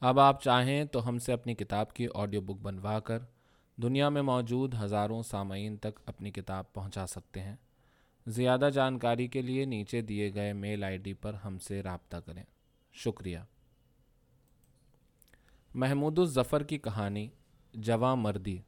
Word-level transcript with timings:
اب 0.00 0.20
آپ 0.20 0.42
چاہیں 0.42 0.84
تو 0.84 1.08
ہم 1.08 1.18
سے 1.18 1.32
اپنی 1.32 1.54
کتاب 1.54 1.92
کی 1.92 2.06
آڈیو 2.14 2.40
بک 2.40 2.60
بنوا 2.62 3.00
کر 3.00 3.18
دنیا 3.82 4.08
میں 4.08 4.22
موجود 4.22 4.74
ہزاروں 4.82 5.22
سامعین 5.22 5.76
تک 5.76 6.00
اپنی 6.06 6.30
کتاب 6.30 6.72
پہنچا 6.72 7.06
سکتے 7.06 7.40
ہیں۔ 7.40 7.56
زیادہ 8.26 8.70
جانکاری 8.74 9.26
کے 9.26 9.42
لیے 9.42 9.64
نیچے 9.64 10.00
دیے 10.00 10.34
گئے 10.34 10.52
میل 10.52 10.84
آئی 10.84 10.98
ڈی 10.98 11.14
پر 11.14 11.34
ہم 11.34 11.58
سے 11.58 11.82
رابطہ 11.82 12.16
کریں۔ 12.16 12.42
شکریہ۔ 12.92 13.38
محمود 15.74 16.18
الظفر 16.18 16.62
کی 16.62 16.78
کہانی، 16.78 17.28
جواں 17.74 18.16
مردی۔ 18.16 18.58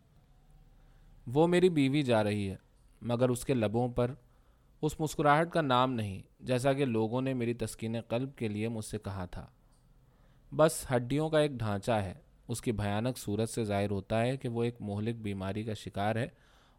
وہ 1.27 1.47
میری 1.47 1.69
بیوی 1.69 2.03
جا 2.03 2.25
رہی 2.25 2.51
ہے، 2.51 2.57
مگر 3.03 3.29
اس 3.29 3.45
کے 3.45 3.55
لبوں 3.55 3.89
پر 3.89 4.15
اس 4.83 5.01
مسکراہٹ 5.01 5.53
کا 5.53 5.61
نام 5.61 5.93
نہیں، 5.93 6.23
جیسا 6.41 6.73
کہ 6.73 6.85
لوگوں 6.85 7.23
نے 7.23 7.35
میری 7.35 7.55
تسکین 7.55 8.01
قلب 8.01 8.37
کے 8.37 8.49
لیے 8.49 8.69
مجھ 8.69 8.85
سے 8.85 8.99
کہا 8.99 9.25
تھا۔ 9.25 9.47
بس 10.57 10.87
ہڈیوں 10.97 11.31
کا 11.31 11.39
ایک 11.39 11.51
ڈھانچہ 11.51 11.93
ہے۔ 11.93 12.15
اس 12.49 12.63
کی 12.63 12.73
بھیانک 12.73 13.19
صورت 13.19 13.49
سے 13.49 13.65
ظاہر 13.65 13.91
ہوتا 13.91 14.21
ہے 14.21 14.37
کہ 14.37 14.49
وہ 14.49 14.65
ایک 14.65 14.77
مہلک 14.81 15.17
بیماری 15.17 15.65
کا 15.65 15.75
شکار 15.75 16.17
ہے 16.17 16.29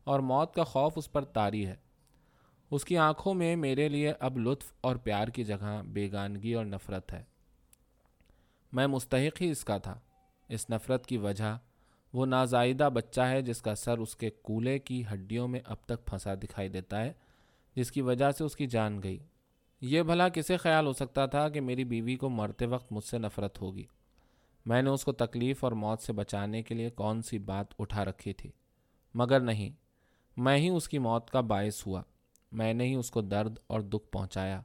اور 0.03 0.20
موت 0.20 0.53
کا 0.53 0.63
خوف 0.63 0.93
اس 0.95 1.12
پر 1.12 1.25
طاری 1.25 1.66
ہے۔ 1.66 1.76
اس 2.71 2.85
کی 2.85 2.98
آنکھوں 2.98 3.34
میں 3.34 3.55
میرے 3.55 3.89
لیے 3.89 4.13
اب 4.20 4.38
لطف 4.38 4.73
اور 4.81 4.95
پیار 4.95 5.27
کی 5.27 5.43
جگہ 5.43 5.81
بیگانگی 5.85 6.53
اور 6.53 6.65
نفرت 6.65 7.13
ہے۔ 7.13 7.23
میں 8.73 8.88
مستحق 8.88 9.41
ہی 9.41 9.52
اس 9.52 9.65
کا 9.65 9.77
تھا۔ 9.77 9.99
اس 10.49 10.70
نفرت 10.70 11.05
کی 11.05 11.17
وجہ 11.17 11.57
وہ 12.13 12.26
نازائیدہ 12.26 12.90
بچہ 12.93 13.21
ہے 13.21 13.41
جس 13.41 13.62
کا 13.62 13.76
سر 13.76 13.98
اس 13.98 14.15
کے 14.15 14.29
کولے 14.29 14.79
کی 14.79 15.03
ہڈیوں 15.13 15.48
میں 15.48 15.59
اب 15.65 15.77
تک 15.85 16.05
پھنسا 16.05 16.34
دکھائی 16.35 16.70
دیتا 16.70 17.01
ہے، 17.01 17.13
جس 17.76 17.91
کی 17.91 18.01
وجہ 18.01 18.31
سے 18.31 18.43
اس 18.43 18.55
کی 18.55 18.67
جان 18.67 19.03
گئی۔ 19.03 19.20
یہ 19.81 20.03
بھلا 20.03 20.30
کسے 20.30 20.58
خیال 20.58 20.85
ہو 20.85 20.94
سکتا 20.94 21.26
تھا 21.26 21.49
کہ 21.49 21.62
میری 21.62 21.84
بیوی 21.84 22.16
کو 22.16 22.30
مرتے 22.30 22.66
وقت 22.66 22.91
مجھ 22.91 23.03
سے 23.03 23.17
نفرت 23.17 23.62
ہوگی۔ 23.62 23.85
میں 24.66 24.81
نے 24.81 24.90
اس 24.90 25.04
کو 25.04 25.12
تکلیف 25.12 25.63
اور 25.63 25.71
موت 25.71 26.01
سے 26.01 26.13
بچانے 26.13 26.63
کے 26.63 26.76
لیے 26.76 26.90
کون 26.90 27.21
سی 27.21 27.40
بات 27.40 27.65
اٹھا 27.79 28.05
رکھی 28.05 28.34
تھی؟ 28.34 28.51
مگر 29.13 29.40
نہیں، 29.40 29.70
میں 30.38 30.57
ہی 30.57 30.70
اس 30.70 30.90
کی 30.90 30.98
موت 30.98 31.29
کا 31.29 31.41
باعث 31.41 31.88
ہوا۔ 31.88 32.01
میں 32.51 32.73
نے 32.73 32.84
ہی 32.84 32.96
اس 32.96 33.12
کو 33.12 33.21
درد 33.21 33.55
اور 33.68 33.79
دکھ 33.79 34.12
پہنچایا۔ 34.12 34.62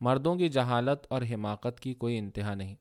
مردوں 0.00 0.36
کی 0.36 0.48
جہالت 0.48 1.06
اور 1.10 1.22
حماقت 1.34 1.80
کی 1.80 1.94
کوئی 1.94 2.18
انتہا 2.18 2.54
نہیں۔ 2.54 2.74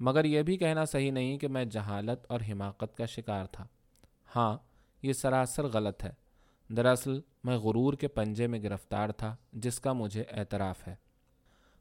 مگر 0.00 0.24
یہ 0.24 0.42
بھی 0.42 0.56
کہنا 0.56 0.84
صحیح 0.84 1.12
نہیں 1.12 1.38
کہ 1.38 1.48
میں 1.48 1.64
جہالت 1.64 2.26
اور 2.28 2.40
حماقت 2.52 2.96
کا 2.96 3.06
شکار 3.06 3.44
تھا۔ 3.44 3.66
ہاں 4.36 4.58
یہ 5.02 5.12
سراسر 5.12 5.64
غلط 5.64 6.04
ہے۔ 6.04 6.12
دراصل، 6.68 7.20
میں 7.44 7.56
غرور 7.56 7.94
کے 7.94 8.08
پنجے 8.08 8.46
میں 8.46 8.62
گرفتار 8.62 9.08
تھا، 9.08 9.36
جس 9.52 9.80
کا 9.80 9.92
مجھے 9.92 10.24
اعتراف 10.30 10.88
ہے۔ 10.88 11.03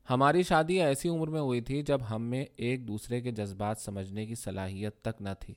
ہماری 0.10 0.44
شادی 0.44 0.82
ایسی 0.82 1.10
عمر 1.10 1.28
میں 1.28 1.42
ہوئی 1.42 1.62
تھی 1.62 1.82
جب 1.82 2.02
ہم 2.12 2.22
میں 2.22 2.46
ایک 2.56 2.88
دوسرے 2.88 3.22
کے 3.22 3.32
جذبات 3.32 3.78
سمجھنے 3.78 4.26
کی 4.26 4.36
صلاحیت 4.36 5.02
تک 5.02 5.22
نہ 5.22 5.30
تھی۔ 5.40 5.54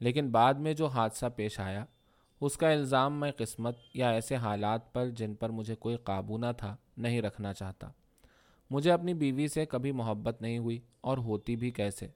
لیکن 0.00 0.30
بعد 0.30 0.54
میں 0.54 0.74
جو 0.74 0.86
حادثہ 0.86 1.26
پیش 1.36 1.60
آیا، 1.60 1.84
اس 2.40 2.56
کا 2.56 2.70
الزام 2.70 3.20
میں 3.20 3.32
قسمت 3.36 3.78
یا 3.94 4.10
ایسے 4.10 4.36
حالات 4.36 4.92
پر 4.92 5.08
جن 5.08 5.34
پر 5.34 5.50
مجھے 5.50 5.74
کوئی 5.74 5.96
قابو 5.96 6.38
نہ 6.38 6.46
تھا، 6.56 6.76
نہیں 6.96 7.22
رکھنا 7.22 7.54
چاہتا۔ 7.54 7.88
مجھے 8.70 8.92
اپنی 8.92 9.14
بیوی 9.14 9.48
سے 9.48 9.66
کبھی 9.66 9.92
محبت 9.92 10.42
نہیں 10.42 10.58
ہوئی 10.58 10.80
اور 11.00 11.18
ہوتی 11.18 11.56
بھی 11.56 11.70
کیسے؟ 11.70 12.08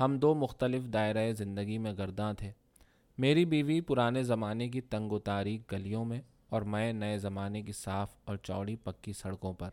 ہم 0.00 0.18
دو 0.18 0.34
مختلف 0.34 0.82
دائرۂ 0.92 1.32
زندگی 1.32 1.78
میں 1.78 1.92
گرداں 1.98 2.32
تھے۔ 2.32 2.52
میری 3.18 3.44
بیوی 3.44 3.80
پرانے 3.80 4.22
زمانے 4.22 4.68
کی 4.68 4.80
تنگ 4.80 5.12
و 5.12 5.18
تاریخ 5.18 5.72
گلیوں 5.72 6.04
میں 6.04 6.20
اور 6.48 6.62
میں 6.62 6.92
نئے 6.92 7.18
زمانے 7.18 7.62
کی 7.62 7.72
صاف 7.72 8.14
اور 8.24 8.36
چوڑی 8.36 8.76
پکی 8.76 9.12
سڑکوں 9.12 9.52
پر۔ 9.52 9.70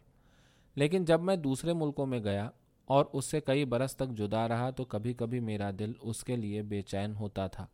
لیکن 0.78 1.06
جب 1.06 1.22
میں 1.22 1.36
دوسرے 1.36 1.74
ملکوں 1.74 2.06
میں 2.06 2.20
گیا 2.20 2.50
اور 2.86 3.06
اس 3.14 3.26
سے 3.26 3.40
کئی 3.40 3.66
برس 3.66 3.96
تک 3.96 4.18
جدا 4.18 4.48
رہا 4.48 4.70
تو 4.70 4.86
کبھی 4.86 5.14
کبھی 5.14 5.40
میرا 5.40 5.72
دل 5.80 5.92
اس 6.02 6.24
کے 6.24 6.36
لیے 6.36 6.62
بے 6.62 6.82
چین 6.82 7.16
ہوتا 7.16 7.48
تھا۔ 7.48 7.66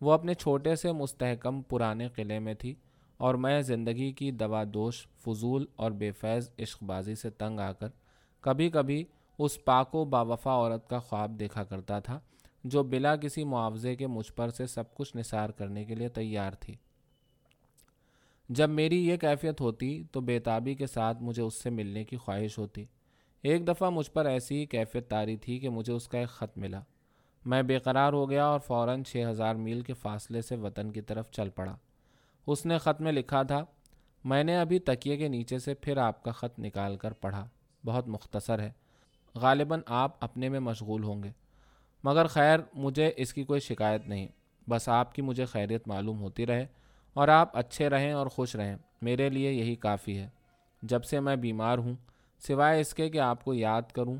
وہ 0.00 0.12
اپنے 0.12 0.34
چھوٹے 0.34 0.76
سے 0.76 0.92
مستحکم 0.92 1.62
پرانے 1.62 2.08
قلعے 2.08 2.38
میں 2.38 2.54
تھی 2.54 2.74
اور 3.16 3.34
میں 3.34 3.62
زندگی 3.62 4.12
کی 4.12 4.30
دوا 4.30 4.64
دوش، 4.74 5.06
فضول 5.18 5.66
اور 5.76 5.90
بے 5.90 6.10
فیض 6.12 6.50
عشق 6.58 6.82
بازی 6.82 7.14
سے 7.14 7.30
تنگ 7.30 7.60
آ 7.60 7.72
کر 7.72 7.88
کبھی 8.40 8.70
کبھی 8.70 9.04
اس 9.38 9.64
پاک 9.64 9.94
و 9.94 10.04
باوفا 10.04 10.50
عورت 10.50 10.88
کا 10.88 10.98
خواب 10.98 11.40
دیکھا 11.40 11.64
کرتا 11.64 12.00
تھا 12.00 12.20
جو 12.64 12.82
بلا 12.82 13.16
کسی 13.16 13.44
معاوضے 13.44 13.96
کے 13.96 14.06
مجھ 14.06 14.32
پر 14.32 14.48
سے 14.48 14.66
سب 14.66 14.94
کچھ 14.94 15.16
نثار 15.16 15.50
کرنے 15.50 15.84
کے 15.84 15.94
لیے 15.94 16.08
تیار 16.08 16.52
تھی۔ 16.52 16.76
جب 18.50 18.70
میری 18.70 19.08
یہ 19.08 19.16
کیفیت 19.16 19.60
ہوتی 19.60 20.04
تو 20.12 20.20
بیتابی 20.20 20.74
کے 20.74 20.86
ساتھ 20.86 21.22
مجھے 21.22 21.42
اس 21.42 21.62
سے 21.62 21.70
ملنے 21.70 22.04
کی 22.04 22.16
خواہش 22.16 22.58
ہوتی۔ 22.58 22.84
ایک 23.42 23.68
دفعہ 23.68 23.90
مجھ 23.90 24.10
پر 24.10 24.26
ایسی 24.26 24.66
کیفیت 24.66 25.10
تاری 25.10 25.36
تھی 25.36 25.58
کہ 25.58 25.68
مجھے 25.68 25.92
اس 25.92 26.08
کا 26.08 26.18
ایک 26.18 26.28
خط 26.28 26.58
ملا۔ 26.58 26.80
میں 27.46 27.62
بے 27.62 27.78
قرار 27.78 28.12
ہو 28.12 28.30
گیا 28.30 28.44
اور 28.44 28.60
فوراً 28.60 29.02
چھ 29.02 29.24
ہزار 29.30 29.54
میل 29.54 29.80
کے 29.80 29.94
فاصلے 29.94 30.42
سے 30.42 30.56
وطن 30.56 30.90
کی 30.90 31.00
طرف 31.00 31.30
چل 31.30 31.48
پڑا۔ 31.48 31.76
اس 32.46 32.66
نے 32.66 32.78
خط 32.78 33.00
میں 33.00 33.12
لکھا 33.12 33.42
تھا، 33.42 33.64
میں 34.24 34.44
نے 34.44 34.56
ابھی 34.56 34.78
تکیے 34.78 35.16
کے 35.16 35.28
نیچے 35.28 35.58
سے 35.58 35.74
پھر 35.74 35.96
آپ 35.96 36.22
کا 36.22 36.32
خط 36.32 36.60
نکال 36.60 36.96
کر 36.96 37.12
پڑھا۔ 37.12 37.48
بہت 37.84 38.08
مختصر 38.08 38.58
ہے۔ 38.58 38.70
غالباً 39.34 39.80
آپ 39.86 40.24
اپنے 40.24 40.48
میں 40.48 40.60
مشغول 40.60 41.04
ہوں 41.04 41.22
گے۔ 41.22 41.30
مگر 42.04 42.26
خیر، 42.26 42.58
مجھے 42.74 43.12
اس 43.16 43.34
کی 43.34 43.44
کوئی 43.44 43.60
شکایت 43.60 44.08
نہیں۔ 44.08 44.28
بس 44.68 44.88
آپ 44.88 45.14
کی 45.14 45.22
مجھے 45.22 45.44
خیریت 45.44 45.88
معلوم 45.88 46.20
ہوتی 46.20 46.46
رہے۔ 46.46 46.66
اور 47.14 47.28
آپ 47.28 47.56
اچھے 47.56 47.88
رہیں 47.88 48.12
اور 48.12 48.26
خوش 48.26 48.56
رہیں۔ 48.56 48.76
میرے 49.02 49.30
لیے 49.30 49.52
یہی 49.52 49.74
کافی 49.74 50.18
ہے۔ 50.18 50.28
جب 50.82 51.04
سے 51.04 51.20
میں 51.20 51.36
بیمار 51.36 51.78
ہوں، 51.78 51.94
سوائے 52.46 52.80
اس 52.80 52.94
کے 52.94 53.10
کہ 53.10 53.20
آپ 53.20 53.44
کو 53.44 53.54
یاد 53.54 53.82
کروں 53.82 54.16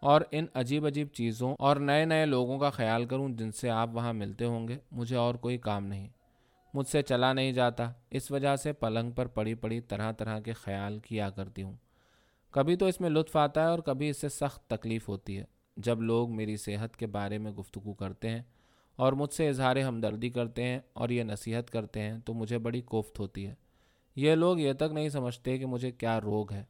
اور 0.00 0.20
ان 0.30 0.46
عجیب 0.54 0.86
عجیب 0.86 1.08
چیزوں 1.12 1.54
اور 1.58 1.76
نئے 1.76 2.04
نئے 2.04 2.26
لوگوں 2.26 2.58
کا 2.58 2.70
خیال 2.70 3.04
کروں 3.04 3.28
جن 3.28 3.52
سے 3.52 3.70
آپ 3.70 3.88
وہاں 3.92 4.12
ملتے 4.12 4.44
ہوں 4.44 4.68
گے، 4.68 4.78
مجھے 4.92 5.16
اور 5.16 5.34
کوئی 5.34 5.58
کام 5.58 5.86
نہیں۔ 5.86 6.08
مجھ 6.74 6.86
سے 6.86 7.02
چلا 7.02 7.32
نہیں 7.32 7.52
جاتا، 7.52 7.92
اس 8.10 8.30
وجہ 8.30 8.56
سے 8.56 8.72
پلنگ 8.72 9.10
پر 9.10 9.26
پڑی 9.26 9.54
پڑی 9.54 9.80
طرح 9.80 10.12
طرح 10.12 10.40
کے 10.40 10.52
خیال 10.52 10.98
کیا 10.98 11.30
کرتی 11.30 11.62
ہوں۔ 11.62 11.74
کبھی 12.50 12.76
تو 12.76 12.86
اس 12.86 13.00
میں 13.00 13.10
لطف 13.10 13.36
آتا 13.36 13.62
ہے 13.62 13.66
اور 13.66 13.78
کبھی 13.78 14.08
اس 14.08 14.20
سے 14.20 14.28
سخت 14.28 14.70
تکلیف 14.70 15.08
ہوتی 15.08 15.38
ہے۔ 15.38 15.44
جب 15.76 16.02
لوگ 16.02 16.36
میری 16.36 16.56
صحت 16.56 16.96
کے 16.96 17.06
بارے 17.06 17.38
میں 17.38 17.52
گفتگو 17.52 17.92
کرتے 17.92 18.30
ہیں 18.30 18.42
اور 18.96 19.12
مجھ 19.12 19.32
سے 19.32 19.48
اظہار 19.48 19.76
ہمدردی 19.76 20.30
کرتے 20.30 20.62
ہیں 20.62 20.78
اور 20.92 21.08
یہ 21.08 21.22
نصیحت 21.22 21.70
کرتے 21.70 22.00
ہیں، 22.00 22.18
تو 22.18 22.34
مجھے 22.34 22.58
بڑی 22.58 22.80
کوفت 22.80 23.18
ہوتی 23.18 23.46
ہے۔ 23.46 23.54
یہ 24.16 24.34
لوگ 24.34 24.58
یہ 24.58 24.72
تک 24.72 24.92
نہیں 24.92 25.08
سمجھتے 25.08 25.58
کہ 25.58 25.66
مجھے 25.66 25.90
کیا 25.90 26.20
روگ 26.20 26.52
ہے۔ 26.52 26.64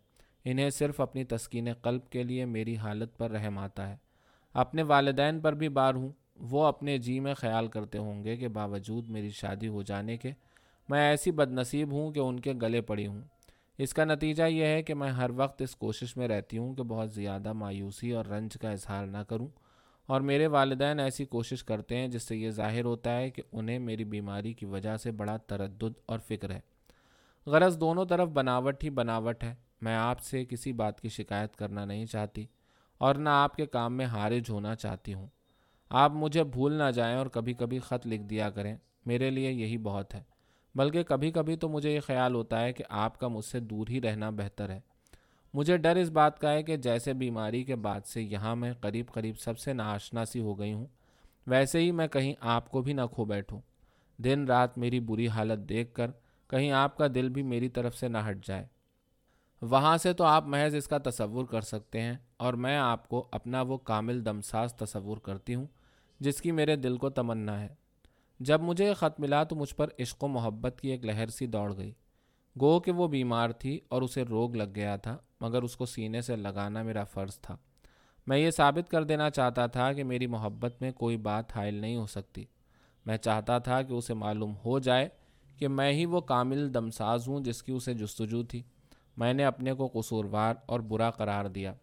انہیں 0.44 0.70
صرف 0.70 1.00
اپنی 1.00 1.24
تسکین 1.24 1.72
قلب 1.72 2.10
کے 2.10 2.22
لیے 2.22 2.44
میری 2.44 2.76
حالت 2.76 3.18
پر 3.18 3.30
رحم 3.30 3.58
آتا 3.58 3.88
ہے۔ 3.88 3.96
اپنے 4.52 4.82
والدین 4.82 5.40
پر 5.40 5.52
بھی 5.52 5.68
بار 5.68 5.94
ہوں، 5.94 6.08
وہ 6.36 6.64
اپنے 6.64 6.98
جی 6.98 7.20
میں 7.20 7.34
خیال 7.34 7.68
کرتے 7.68 7.98
ہوں 7.98 8.24
گے 8.24 8.36
کہ 8.36 8.48
باوجود 8.48 9.08
میری 9.08 9.30
شادی 9.30 9.68
ہو 9.68 9.82
جانے 9.82 10.16
کے، 10.16 10.30
میں 10.88 11.10
ایسی 11.10 11.30
بد 11.30 11.52
نصیب 11.52 11.92
ہوں 11.92 12.12
کہ 12.12 12.20
ان 12.20 12.40
کے 12.40 12.52
گلے 12.62 12.80
پڑی 12.80 13.06
ہوں۔ 13.06 13.20
اس 13.78 13.94
کا 13.94 14.04
نتیجہ 14.04 14.42
یہ 14.42 14.64
ہے 14.64 14.82
کہ 14.82 14.94
میں 14.94 15.10
ہر 15.10 15.30
وقت 15.36 15.62
اس 15.62 15.76
کوشش 15.76 16.16
میں 16.16 16.28
رہتی 16.28 16.58
ہوں 16.58 16.74
کہ 16.74 16.82
بہت 16.82 17.12
زیادہ 17.12 17.52
مایوسی 17.52 18.12
اور 18.12 18.24
رنج 18.24 18.54
کا 18.54 18.70
اظہار 18.70 19.06
نہ 19.06 19.18
کروں۔ 19.18 19.48
اور 20.06 20.20
میرے 20.20 20.46
والدین 20.46 21.00
ایسی 21.00 21.24
کوشش 21.24 21.64
کرتے 21.64 21.96
ہیں 21.96 22.08
جس 22.08 22.22
سے 22.22 22.36
یہ 22.36 22.50
ظاہر 22.50 22.84
ہوتا 22.84 23.16
ہے 23.16 23.30
کہ 23.30 23.42
انہیں 23.52 23.78
میری 23.78 24.04
بیماری 24.04 24.52
کی 24.52 24.66
وجہ 24.66 24.96
سے 24.96 25.10
بڑا 25.10 25.36
تردد 25.36 25.92
اور 26.06 26.18
فکر 26.18 26.50
ہے۔ 26.50 26.60
غرض 27.46 27.80
دونوں 27.80 28.04
طرف 28.04 28.28
بناوٹ 28.28 28.84
ہی 28.84 28.90
بناوٹ 28.90 29.44
ہے۔ 29.44 29.54
میں 29.80 29.96
آپ 29.96 30.20
سے 30.20 30.44
کسی 30.44 30.72
بات 30.72 31.00
کی 31.00 31.08
شکایت 31.08 31.56
کرنا 31.56 31.84
نہیں 31.84 32.06
چاہتی 32.06 32.46
اور 32.98 33.14
نہ 33.14 33.28
آپ 33.28 33.56
کے 33.56 33.66
کام 33.66 33.96
میں 33.96 34.06
حارج 34.06 34.50
ہونا 34.50 34.74
چاہتی 34.74 35.14
ہوں۔ 35.14 35.26
آپ 35.88 36.10
مجھے 36.10 36.44
بھول 36.44 36.72
نہ 36.72 36.90
جائیں 36.90 37.16
اور 37.16 37.26
کبھی 37.26 37.52
کبھی 37.52 37.78
خط 37.78 38.06
لکھ 38.06 38.22
دیا 38.22 38.50
کریں۔ 38.50 38.76
میرے 39.06 39.30
لیے 39.30 39.52
یہی 39.52 39.78
بہت 39.78 40.14
ہے۔ 40.14 40.22
بلکہ 40.74 41.02
کبھی 41.02 41.30
کبھی 41.30 41.56
تو 41.56 41.68
مجھے 41.68 41.94
یہ 41.94 42.00
خیال 42.00 42.34
ہوتا 42.34 42.60
ہے 42.60 42.72
کہ 42.72 42.84
آپ 42.88 43.20
کا 43.20 43.28
مجھ 43.28 43.44
سے 43.44 43.60
دور 43.60 43.86
ہی 43.88 44.00
رہنا 44.00 44.30
بہتر 44.30 44.70
ہے۔ 44.70 44.80
مجھے 45.54 45.76
ڈر 45.76 45.96
اس 45.96 46.10
بات 46.10 46.38
کا 46.38 46.52
ہے 46.52 46.62
کہ 46.62 46.76
جیسے 46.76 47.12
بیماری 47.12 47.64
کے 47.64 47.76
بعد 47.76 48.00
سے 48.06 48.22
یہاں 48.22 48.56
میں 48.56 48.72
قریب 48.72 49.06
قریب 49.12 49.38
سب 49.38 49.58
سے 49.58 49.72
ناشنا 49.72 50.24
سی 50.24 50.40
ہو 50.40 50.58
گئی 50.58 50.72
ہوں، 50.72 50.86
ویسے 51.46 51.78
ہی 51.78 51.90
میں 51.90 52.08
کہیں 52.08 52.34
آپ 52.40 52.70
کو 52.70 52.82
بھی 52.82 52.92
نہ 52.92 53.00
کھو 53.12 53.24
بیٹھوں۔ 53.24 53.60
دن 54.16 54.44
رات 54.44 54.78
میری 54.78 55.00
بری 55.00 55.28
حالت 55.28 55.68
دیکھ 55.68 55.94
کر 55.94 56.10
کہیں 56.48 56.70
آپ 56.70 56.96
کا 56.96 57.06
دل 57.14 57.28
بھی 57.28 57.42
میری 57.42 57.68
طرف 57.68 57.96
سے 57.96 58.08
نہ 58.08 58.18
ہٹ 58.30 58.46
جائے۔ 58.46 58.66
وہاں 59.62 59.96
سے 59.96 60.12
تو 60.12 60.24
آپ 60.24 60.46
محض 60.46 60.74
اس 60.74 60.88
کا 60.88 60.98
تصور 60.98 61.44
کر 61.44 61.60
سکتے 61.60 62.00
ہیں 62.00 62.14
اور 62.36 62.54
میں 62.54 62.76
آپ 62.76 63.08
کو 63.08 63.28
اپنا 63.32 63.62
وہ 63.62 63.78
کامل 63.78 64.24
دمساز 64.24 64.74
تصور 64.74 65.16
کرتی 65.16 65.54
ہوں 65.54 65.66
جس 66.20 66.42
کی 66.42 66.52
میرے 66.52 66.76
دل 66.76 66.96
کو 66.96 67.10
تمنا 67.10 67.60
ہے۔ 67.60 67.68
جب 68.40 68.60
مجھے 68.60 68.88
یہ 68.88 68.94
خط 68.94 69.20
ملا 69.20 69.44
تو 69.44 69.56
مجھ 69.56 69.74
پر 69.74 69.88
عشق 69.98 70.24
و 70.24 70.28
محبت 70.28 70.80
کی 70.80 70.88
ایک 70.88 71.04
لہر 71.04 71.26
سی 71.26 71.46
دوڑ 71.46 71.76
گئی۔ 71.76 71.92
گو 72.60 72.80
کہ 72.80 72.92
وہ 72.92 73.08
بیمار 73.08 73.50
تھی 73.50 73.80
اور 73.88 74.02
اسے 74.02 74.22
روگ 74.22 74.56
لگ 74.56 74.72
گیا 74.74 74.96
تھا۔ 74.96 75.16
مگر 75.44 75.62
اس 75.62 75.76
کو 75.76 75.86
سینے 75.86 76.20
سے 76.20 76.36
لگانا 76.36 76.82
میرا 76.82 77.04
فرض 77.04 77.40
تھا۔ 77.40 77.56
میں 78.26 78.38
یہ 78.38 78.50
ثابت 78.50 78.90
کر 78.90 79.04
دینا 79.04 79.30
چاہتا 79.30 79.66
تھا 79.66 79.92
کہ 79.92 80.04
میری 80.04 80.26
محبت 80.26 80.82
میں 80.82 80.90
کوئی 80.90 81.16
بات 81.16 81.56
حائل 81.56 81.74
نہیں 81.74 81.96
ہو 81.96 82.06
سکتی۔ 82.06 82.44
میں 83.06 83.16
چاہتا 83.16 83.58
تھا 83.58 83.82
کہ 83.82 83.92
اسے 83.92 84.14
معلوم 84.14 84.54
ہو 84.64 84.78
جائے 84.78 85.08
کہ 85.56 85.68
میں 85.68 85.92
ہی 85.92 86.06
وہ 86.06 86.20
کامل 86.20 86.74
دمساز 86.74 87.28
ہوں 87.28 87.40
جس 87.40 87.62
کی 87.62 87.72
اسے 87.72 87.94
جستجو 87.94 88.42
تھی۔ 88.42 88.62
میں 89.16 89.32
نے 89.32 89.44
اپنے 89.44 89.72
کو 89.72 89.90
قصوروار 89.94 90.54
اور 90.66 90.80
برا 90.80 91.10
قرار 91.10 91.44
دیا 91.44 91.74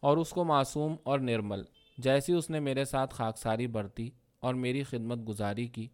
اور 0.00 0.16
اس 0.16 0.30
کو 0.30 0.44
معصوم 0.44 0.96
اور 1.02 1.18
نرمل، 1.18 1.62
جیسی 1.98 2.32
اس 2.32 2.50
نے 2.50 2.60
میرے 2.60 2.84
ساتھ 2.84 3.14
خاکساری 3.14 3.66
برتی 3.66 4.10
اور 4.40 4.54
میری 4.54 4.82
خدمت 4.82 5.28
گزاری 5.28 5.66
کی۔ 5.66 5.88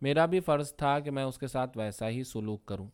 میرا 0.00 0.26
بھی 0.26 0.40
فرض 0.40 0.74
تھا 0.76 1.00
کہ 1.00 1.10
میں 1.10 1.24
اس 1.24 1.38
کے 1.38 1.46
ساتھ 1.46 1.78
ویسا 1.78 2.08
ہی 2.08 2.24
سلوک 2.24 2.66
کروں۔ 2.66 2.88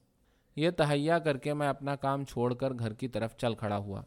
یہ 0.56 0.70
تہیا 0.70 1.18
کر 1.18 1.36
کے 1.36 1.54
میں 1.54 1.68
اپنا 1.68 1.96
کام 1.96 2.24
چھوڑ 2.24 2.54
کر 2.54 2.72
گھر 2.78 2.92
کی 2.92 3.08
طرف 3.08 3.36
چل 3.36 3.54
کھڑا 3.54 3.76
ہوا۔ 3.76 4.02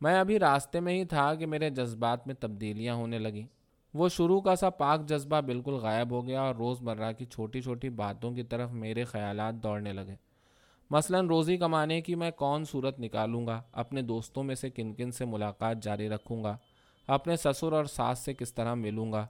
میں 0.00 0.20
ابھی 0.20 0.38
راستے 0.38 0.80
میں 0.80 0.94
ہی 0.94 1.04
تھا 1.04 1.34
کہ 1.34 1.46
میرے 1.46 1.70
جذبات 1.70 2.26
میں 2.26 2.34
تبدیلیاں 2.34 2.94
ہونے 2.94 3.18
لگیں۔ 3.18 3.46
وہ 3.94 4.08
شروع 4.08 4.40
کا 4.40 4.56
سا 4.56 4.70
پاک 4.70 5.06
جذبہ 5.06 5.40
بالکل 5.40 5.72
غائب 5.72 6.10
ہو 6.10 6.26
گیا 6.26 6.40
اور 6.40 6.54
روز 6.54 6.82
مرہ 6.82 7.12
کی 7.12 7.24
چھوٹی 7.24 7.60
چھوٹی 7.60 7.88
باتوں 7.88 8.32
کی 8.32 8.42
طرف 8.42 8.70
میرے 8.70 9.04
خیالات 9.04 9.54
دوڑنے 9.54 9.92
لگے۔ 9.92 10.14
مثلا 10.90 11.20
روزی 11.22 11.56
کمانے 11.56 12.00
کی 12.00 12.14
میں 12.14 12.30
کون 12.30 12.64
صورت 12.64 13.00
نکالوں 13.00 13.46
گا؟ 13.46 13.62
اپنے 13.72 14.02
دوستوں 14.02 14.42
میں 14.42 14.54
سے 14.54 14.70
کن 14.70 14.94
کن 14.94 15.10
سے 15.10 15.24
ملاقات 15.24 15.82
جاری 15.82 16.08
رکھوں 16.08 16.44
گا؟ 16.44 16.56
اپنے 17.06 17.36
سسر 17.36 17.72
اور 17.72 17.84
ساس 17.84 18.18
سے 18.18 18.34
کس 18.34 18.54
طرح 18.54 18.74
ملوں 18.74 19.12
گا؟ 19.12 19.26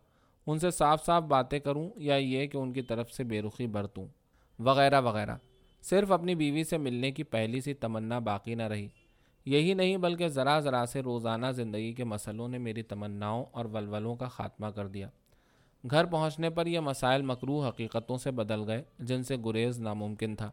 ان 0.47 0.59
سے 0.59 0.71
صاف 0.71 1.05
صاف 1.05 1.23
باتیں 1.23 1.59
کروں 1.59 1.91
یا 1.97 2.17
یہ 2.17 2.47
کہ 2.47 2.57
ان 2.57 2.73
کی 2.73 2.83
طرف 2.83 3.13
سے 3.13 3.25
بے 3.25 3.43
رخی 3.43 3.67
برتوں؟ 3.67 4.07
وغیرہ 4.59 5.01
وغیرہ۔ 5.01 5.37
صرف 5.91 6.13
اپنی 6.13 6.35
بیوی 6.35 6.65
سے 6.65 6.79
ملنے 6.79 7.11
کی 7.11 7.23
پہلی 7.23 7.61
سی 7.61 7.75
تمنا 7.75 8.19
باقی 8.19 8.55
نہ 8.55 8.63
رہی۔ 8.63 8.89
یہی 9.45 9.75
نہیں 9.75 9.97
بلکہ 9.97 10.29
ذرا 10.29 10.61
ذرا 10.61 10.87
سے 10.87 11.01
روزانہ 11.01 11.47
زندگی 11.55 11.93
کے 11.93 12.05
مسئلوں 12.05 12.49
نے 12.49 12.59
میری 12.59 12.83
تمناؤں 12.83 13.45
اور 13.53 13.65
ولولوں 13.65 14.17
کا 14.17 14.27
خاتمہ 14.27 14.67
کر 14.67 14.87
دیا۔ 14.87 15.09
گھر 15.91 16.05
پہنچنے 16.05 16.51
پر 16.51 16.67
یہ 16.67 16.81
مسائل 16.81 17.23
مکرو 17.23 17.61
حقیقتوں 17.61 18.17
سے 18.17 18.31
بدل 18.31 18.61
گئے، 18.67 18.83
جن 18.99 19.23
سے 19.23 19.37
گریز 19.45 19.81
ناممکن 19.81 20.37
تھا۔ 20.37 20.51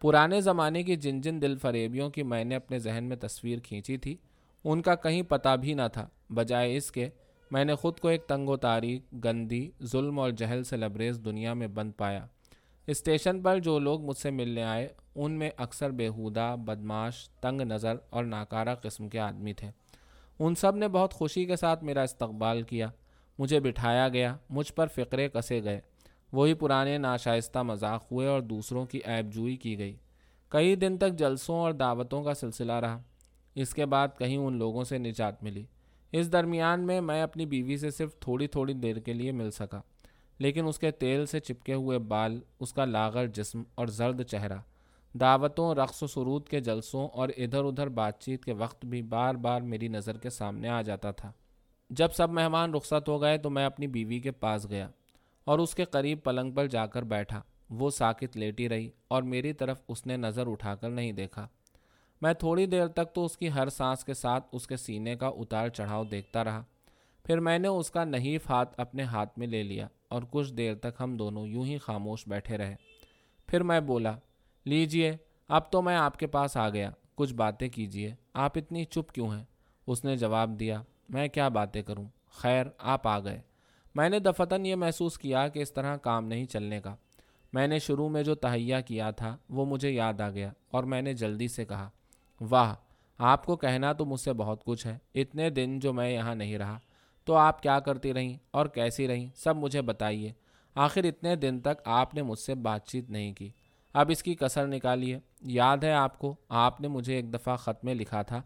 پرانے 0.00 0.40
زمانے 0.40 0.82
کی 0.82 0.96
جن 0.96 1.20
جن 1.20 1.42
دل 1.42 1.56
فریبیوں 1.56 2.10
کی 2.10 2.22
میں 2.22 2.44
نے 2.44 2.56
اپنے 2.56 2.78
ذہن 2.78 3.04
میں 3.04 3.16
تصویر 3.16 3.58
کھینچی 3.58 3.96
تھی، 3.96 4.16
ان 4.64 4.82
کا 4.82 4.94
کہیں 4.94 5.22
پتہ 5.22 5.56
بھی 5.56 5.74
نہ 5.74 5.82
تھا۔ 5.92 6.08
بجائے 6.30 6.76
اس 6.76 6.92
کے، 6.92 7.08
میں 7.50 7.64
نے 7.64 7.74
خود 7.74 8.00
کو 8.00 8.08
ایک 8.08 8.22
تنگ 8.26 8.48
و 8.48 8.56
تاریخ 8.56 9.14
گندی، 9.24 9.70
ظلم 9.82 10.18
اور 10.18 10.30
جہل 10.30 10.64
سے 10.64 10.76
لبریز 10.76 11.20
دنیا 11.24 11.54
میں 11.54 11.66
بند 11.66 11.92
پایا۔ 11.96 12.26
اسٹیشن 12.88 13.42
پر 13.42 13.58
جو 13.58 13.78
لوگ 13.78 14.00
مجھ 14.00 14.16
سے 14.16 14.30
ملنے 14.30 14.64
آئے، 14.64 14.88
ان 15.14 15.32
میں 15.32 15.50
اکثر 15.56 15.90
بیہودہ 15.90 16.56
بدماش 16.64 17.28
تنگ 17.28 17.60
نظر 17.60 17.94
اور 18.10 18.24
ناکارہ 18.24 18.74
قسم 18.74 19.08
کے 19.08 19.18
آدمی 19.18 19.52
تھے۔ 19.52 19.70
ان 20.38 20.54
سب 20.54 20.76
نے 20.76 20.88
بہت 20.88 21.14
خوشی 21.14 21.44
کے 21.44 21.56
ساتھ 21.56 21.84
میرا 21.84 22.02
استقبال 22.02 22.62
کیا۔ 22.62 22.88
مجھے 23.38 23.60
بٹھایا 23.60 24.08
گیا، 24.08 24.36
مجھ 24.50 24.72
پر 24.72 24.86
فقرے 24.86 25.28
کسے 25.28 25.64
گئے۔ 25.64 25.80
وہی 26.32 26.54
پرانے 26.54 26.98
ناشائستہ 26.98 27.58
مذاق 27.58 28.12
ہوئے 28.12 28.26
اور 28.26 28.40
دوسروں 28.40 28.86
کی 28.86 29.00
عیب 29.04 29.32
جوئی 29.32 29.56
کی 29.56 29.78
گئی۔ 29.78 29.96
کئی 30.48 30.74
دن 30.74 30.96
تک 30.96 31.12
جلسوں 31.12 31.56
اور 31.56 31.72
دعوتوں 31.72 32.22
کا 32.22 32.34
سلسلہ 32.34 32.72
رہا۔ 32.72 33.02
اس 33.54 33.74
کے 33.74 33.86
بعد 33.86 34.08
کہیں 34.18 34.36
ان 34.36 34.56
لوگوں 34.56 34.84
سے 34.84 34.98
نجات 34.98 35.42
ملی۔ 35.42 35.64
اس 36.12 36.32
درمیان 36.32 36.80
میں 36.80 37.00
میں 37.00 37.22
اپنی 37.22 37.46
بیوی 37.46 37.76
سے 37.76 37.90
صرف 37.90 38.18
تھوڑی 38.20 38.46
تھوڑی 38.46 38.72
دیر 38.72 38.96
کے 38.96 39.12
لیے 39.12 39.32
مل 39.32 39.50
سکا۔ 39.50 39.80
لیکن 40.38 40.66
اس 40.66 40.78
کے 40.78 40.90
تیل 40.90 41.26
سے 41.26 41.40
چپکے 41.40 41.74
ہوئے 41.74 41.98
بال، 41.98 42.40
اس 42.60 42.72
کا 42.72 42.84
لاغر 42.84 43.26
جسم 43.26 43.62
اور 43.74 43.86
زرد 43.86 44.22
چہرہ۔ 44.22 44.58
دعوتوں، 45.14 45.74
رقص 45.74 46.02
و 46.02 46.06
سرود 46.06 46.48
کے 46.48 46.60
جلسوں 46.60 47.08
اور 47.08 47.28
ادھر 47.36 47.64
ادھر 47.64 47.86
بات 47.86 48.20
چیت 48.20 48.44
کے 48.44 48.52
وقت 48.52 48.84
بھی 48.84 49.02
بار 49.02 49.34
بار 49.34 49.60
میری 49.60 49.88
نظر 49.88 50.18
کے 50.18 50.30
سامنے 50.30 50.68
آ 50.68 50.82
جاتا 50.82 51.10
تھا۔ 51.10 51.32
جب 51.90 52.08
سب 52.12 52.30
مہمان 52.30 52.74
رخصت 52.74 53.08
ہو 53.08 53.22
گئے 53.22 53.38
تو 53.38 53.50
میں 53.50 53.64
اپنی 53.64 53.86
بیوی 53.86 54.20
کے 54.20 54.30
پاس 54.30 54.70
گیا 54.70 54.88
اور 55.44 55.58
اس 55.58 55.74
کے 55.74 55.84
قریب 55.84 56.18
پلنگ 56.24 56.50
پر 56.50 56.66
جا 56.66 56.86
کر 56.86 57.02
بیٹھا۔ 57.02 57.42
وہ 57.70 57.90
ساکت 57.90 58.36
لیٹی 58.36 58.68
رہی 58.68 58.90
اور 59.08 59.22
میری 59.22 59.52
طرف 59.52 59.82
اس 59.88 60.06
نے 60.06 60.16
نظر 60.16 60.46
اٹھا 60.46 60.74
کر 60.74 60.90
نہیں 60.90 61.12
دیکھا۔ 61.12 61.48
میں 62.22 62.32
تھوڑی 62.32 62.66
دیر 62.66 62.86
تک 62.86 63.14
تو 63.14 63.24
اس 63.24 63.38
کی 63.38 63.50
ہر 63.50 63.68
سانس 63.68 64.04
کے 64.04 64.14
ساتھ 64.14 64.46
اس 64.52 64.66
کے 64.66 64.76
سینے 64.76 65.16
کا 65.16 65.26
اتار 65.26 65.68
چڑھاؤ 65.68 66.04
دیکھتا 66.04 66.44
رہا۔ 66.44 66.64
پھر 67.24 67.40
میں 67.40 67.58
نے 67.58 67.68
اس 67.68 67.90
کا 67.90 68.04
نحیف 68.04 68.50
ہاتھ 68.50 68.80
اپنے 68.80 69.02
ہاتھ 69.02 69.38
میں 69.38 69.46
لے 69.46 69.62
لیا۔ 69.62 69.88
اور 70.08 70.22
کچھ 70.30 70.52
دیر 70.52 70.74
تک 70.74 71.00
ہم 71.00 71.16
دونوں 71.16 71.46
یوں 71.46 71.64
ہی 71.64 71.78
خاموش 71.78 72.28
بیٹھے 72.28 72.58
رہے۔ 72.58 72.76
پھر 73.46 73.62
میں 73.62 73.80
بولا، 73.80 74.16
لیجیے، 74.64 75.16
اب 75.48 75.70
تو 75.70 75.82
میں 75.82 75.96
آپ 75.96 76.18
کے 76.18 76.26
پاس 76.26 76.56
آ 76.56 76.68
گیا، 76.68 76.90
کچھ 77.14 77.34
باتیں 77.34 77.68
کیجیے۔ 77.68 78.14
آپ 78.34 78.58
اتنی 78.58 78.84
چپ 78.84 79.12
کیوں 79.12 79.28
ہیں؟ 79.28 79.44
اس 79.86 80.04
نے 80.04 80.16
جواب 80.16 80.60
دیا، 80.60 80.82
میں 81.08 81.28
کیا 81.28 81.48
باتیں 81.48 81.82
کروں؟ 81.82 82.04
خیر، 82.30 82.66
آپ 82.78 83.06
آ 83.06 83.20
گئے۔ 83.20 83.40
میں 83.94 84.08
نے 84.08 84.18
دفتن 84.18 84.66
یہ 84.66 84.74
محسوس 84.74 85.18
کیا 85.18 85.48
کہ 85.48 85.58
اس 85.58 85.72
طرح 85.72 85.96
کام 85.96 86.26
نہیں 86.26 86.44
چلنے 86.44 86.80
کا۔ 86.80 86.96
میں 87.52 87.66
نے 87.66 87.78
شروع 87.78 88.08
میں 88.08 88.22
جو 88.22 88.34
تہیا 88.34 88.80
کیا 88.80 89.10
تھا، 89.10 89.36
وہ 89.48 89.64
مجھے 89.64 89.90
یاد 89.90 90.20
آ 90.20 90.30
گیا 90.30 90.52
اور 90.70 90.84
میں 90.84 91.02
نے 91.02 91.12
جلدی 91.12 91.48
سے 91.48 91.64
کہا، 91.64 91.90
واہ، 92.40 92.74
آپ 93.18 93.46
کو 93.46 93.56
کہنا 93.56 93.92
تو 93.92 94.04
مجھ 94.04 94.20
سے 94.20 94.32
بہت 94.32 94.64
کچھ 94.64 94.86
ہے، 94.86 94.98
اتنے 95.14 95.50
دن 95.50 95.78
جو 95.78 95.92
میں 95.92 96.10
یہاں 96.10 96.34
نہیں 96.34 96.58
رہا۔ 96.58 96.78
تو 97.28 97.34
آپ 97.34 97.62
کیا 97.62 97.80
کرتی 97.80 98.14
رہیں 98.14 98.36
اور 98.50 98.66
کیسی 98.66 99.08
رہیں 99.08 99.28
سب 99.34 99.56
مجھے 99.56 99.82
بتائیے۔ 99.82 100.32
آخر 100.74 101.04
اتنے 101.04 101.36
دن 101.36 101.60
تک 101.60 101.82
آپ 101.84 102.14
نے 102.14 102.22
مجھ 102.22 102.38
سے 102.38 102.54
بات 102.54 102.86
چیت 102.86 103.10
نہیں 103.10 103.32
کی۔ 103.32 103.50
اب 103.92 104.10
اس 104.10 104.22
کی 104.22 104.34
کثر 104.34 104.66
نکالیے۔ 104.66 105.18
یاد 105.40 105.76
ہے 105.76 105.92
آپ 105.92 106.18
کو، 106.18 106.36
آپ 106.48 106.80
نے 106.80 106.88
مجھے 106.88 107.14
ایک 107.14 107.34
دفعہ 107.34 107.56
خط 107.56 107.84
میں 107.84 107.94
لکھا 107.94 108.22
تھا 108.22 108.42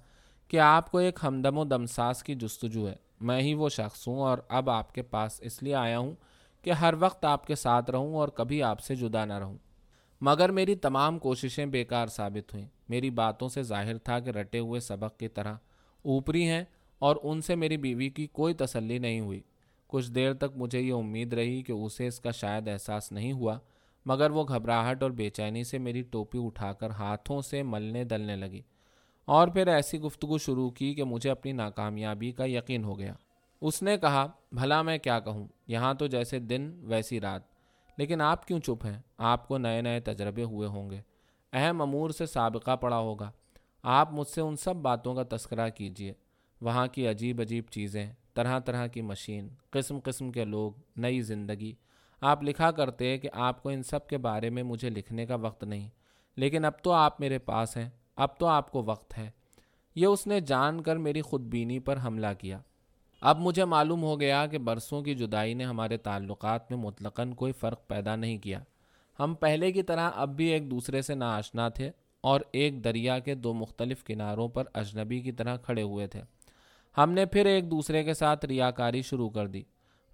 کہ 0.49 0.61
آپ 0.61 0.91
کو 0.91 0.99
ایک 0.99 1.19
ہمدم 1.23 1.59
و 1.59 1.65
دمساس 1.65 2.23
کی 2.23 2.35
جستجو 2.35 2.89
ہے۔ 2.89 2.95
میں 3.21 3.41
ہی 3.41 3.55
وہ 3.55 3.69
شخص 3.69 4.09
ہوں 4.09 4.21
اور 4.21 4.39
اب 4.49 4.71
آپ 4.71 4.95
کے 4.95 5.03
پاس 5.03 5.41
اس 5.43 5.63
لیے 5.63 5.75
آیا 5.75 5.99
ہوں 5.99 6.15
کہ 6.63 6.71
ہر 6.71 6.95
وقت 6.99 7.25
آپ 7.25 7.47
کے 7.47 7.55
ساتھ 7.55 7.91
رہوں 7.91 8.15
اور 8.15 8.29
کبھی 8.29 8.63
آپ 8.63 8.81
سے 8.81 8.95
جدا 8.95 9.25
نہ 9.25 9.39
رہوں۔ 9.39 9.59
مگر 10.21 10.49
میری 10.49 10.75
تمام 10.75 11.19
کوششیں 11.19 11.67
بیکار 11.67 12.07
ثابت 12.07 12.55
ہوئیں۔ 12.55 12.67
میری 12.89 13.11
باتوں 13.11 13.49
سے 13.49 13.63
ظاہر 13.63 13.99
تھا 13.99 14.21
کہ 14.21 14.31
رٹے 14.31 14.59
ہوئے 14.59 14.81
سبق 14.81 15.19
کی 15.19 15.29
طرح 15.29 15.55
اوپری 16.05 16.49
ہیں 16.49 16.65
اور 17.03 17.17
ان 17.23 17.41
سے 17.41 17.55
میری 17.55 17.77
بیوی 17.77 18.09
کی 18.09 18.27
کوئی 18.27 18.55
تسلی 18.55 18.99
نہیں 18.99 19.21
ہوئی۔ 19.21 19.41
کچھ 19.87 20.13
دیر 20.13 20.35
تک 20.35 20.57
مجھے 20.57 20.81
یہ 20.81 20.93
امید 20.93 21.33
رہی 21.33 21.63
کہ 21.63 21.73
اسے 21.73 22.07
اس 22.07 22.21
کا 22.21 22.31
شاید 22.31 22.69
احساس 22.69 23.13
نہیں 23.13 23.33
ہوا، 23.33 23.59
مگر 24.07 24.31
وہ 24.31 24.45
گھبراہٹ 24.49 25.03
اور 25.03 25.11
بے 25.11 25.31
چینی 25.31 25.65
سے 25.65 25.79
میری 25.79 26.03
ٹوپی 26.03 26.39
اٹھا 26.43 26.73
کر 26.73 26.91
ہاتھوں 26.91 27.41
سے 27.41 27.63
ملنے 27.63 28.05
دلنے 28.05 28.37
لگی۔ 28.37 28.61
اور 29.25 29.49
پھر 29.49 29.67
ایسی 29.67 30.01
گفتگو 30.01 30.39
شروع 30.39 30.71
کی 30.71 30.95
کہ 30.95 31.05
مجھے 31.05 31.31
اپنی 31.31 31.53
ناکامیابی 31.53 32.33
کا 32.33 32.45
یقین 32.45 32.85
ہو 32.85 32.99
گیا۔ 32.99 33.13
اس 33.61 33.83
نے 33.83 33.97
کہا، 33.97 34.27
بھلا 34.53 34.83
میں 34.83 34.99
کیا 34.99 35.21
کہوں؟ 35.21 35.49
یہاں 35.67 35.95
تو 35.95 36.07
جیسے 36.07 36.39
دن، 36.39 36.73
ویسی 36.83 37.21
رات۔ 37.21 37.43
لیکن 37.97 38.21
آپ 38.21 38.47
کیوں 38.47 38.61
چپ 38.61 38.87
ہیں؟ 38.87 39.03
آپ 39.19 39.49
کو 39.49 39.59
نئے 39.59 39.81
نئے 39.81 40.01
تجربے 40.01 40.43
ہوئے 40.43 40.69
ہوں 40.69 40.91
گے۔ 40.91 41.01
اہم 41.53 41.83
امور 41.83 42.11
سے 42.11 42.27
سابقہ 42.27 42.77
پڑا 42.77 42.99
ہوگا۔ 42.99 43.31
آپ 43.83 44.13
مجھ 44.13 44.29
سے 44.29 44.41
ان 44.41 44.57
سب 44.57 44.77
باتوں 44.77 45.15
کا 45.15 45.37
تذکرہ 45.37 45.69
کیجیے 45.69 46.13
وہاں 46.63 46.87
کی 46.87 47.09
عجیب 47.09 47.41
عجیب 47.41 47.65
چیزیں، 47.71 48.13
طرح 48.35 48.59
طرح 48.59 48.87
کی 48.87 49.01
مشین، 49.01 49.49
قسم 49.71 49.99
قسم 50.05 50.33
کے 50.33 50.45
لوگ، 50.45 50.73
نئی 50.97 51.21
زندگی۔ 51.21 51.73
آپ 52.21 52.43
لکھا 52.43 52.71
کرتے 52.71 53.19
کہ 53.19 53.29
آپ 53.33 53.63
کو 53.63 53.69
ان 53.69 53.83
سب 53.83 54.07
کے 54.09 54.19
بارے 54.19 54.51
میں 54.51 54.63
مجھے 54.63 54.91
لکھنے 54.91 55.27
کا 55.27 55.35
وقت 55.35 55.65
نہیں، 55.65 55.89
لیکن 56.37 56.65
اب 56.65 56.73
تو 56.83 56.93
آپ 56.93 57.21
میرے 57.21 57.39
پاس 57.39 57.77
ہیں، 57.77 57.91
اب 58.17 58.39
تو 58.39 58.47
آپ 58.47 58.71
کو 58.71 58.83
وقت 58.83 59.19
ہے۔ 59.19 59.31
یہ 59.95 60.07
اس 60.07 60.27
نے 60.27 60.41
جان 60.41 60.83
کر 60.83 60.97
میری 60.97 61.21
خود 61.21 61.41
بینی 61.41 61.79
پر 61.79 61.99
حملہ 62.05 62.27
کیا۔ 62.39 62.59
اب 63.21 63.39
مجھے 63.39 63.65
معلوم 63.65 64.03
ہو 64.03 64.21
گیا 64.21 64.47
کہ 64.47 64.59
برسوں 64.59 65.03
کی 65.03 65.15
جدائی 65.15 65.55
نے 65.55 65.65
ہمارے 65.65 65.97
تعلقات 65.97 66.71
میں 66.71 66.79
مطلقاً 66.79 67.35
کوئی 67.35 67.53
فرق 67.53 67.87
پیدا 67.87 68.17
نہیں 68.17 68.39
کیا۔ 68.39 68.61
ہم 69.19 69.35
پہلے 69.35 69.73
کی 69.73 69.83
طرح 69.83 70.11
اب 70.15 70.37
بھی 70.37 70.45
ایک 70.45 70.71
دوسرے 70.71 71.03
سے 71.03 71.15
ناآشنا 71.15 71.69
تھے 71.69 71.91
اور 72.21 72.41
ایک 72.53 72.85
دریا 72.85 73.19
کے 73.19 73.35
دو 73.35 73.55
مختلف 73.55 74.05
کناروں 74.05 74.49
پر 74.49 74.65
اجنبی 74.75 75.21
کی 75.21 75.33
طرح 75.33 75.57
کھڑے 75.57 75.83
ہوئے 75.83 76.07
تھے۔ 76.07 76.23
ہم 76.99 77.11
نے 77.11 77.27
پھر 77.27 77.47
ایک 77.47 77.71
دوسرے 77.71 78.05
کے 78.05 78.15
ساتھ 78.15 78.45
ریاکاری 78.45 79.03
شروع 79.03 79.31
کر 79.31 79.47
دی۔ 79.47 79.63